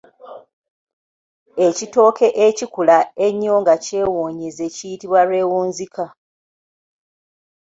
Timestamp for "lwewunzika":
5.27-6.05